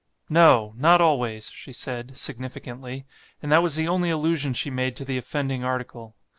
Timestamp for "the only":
3.75-4.09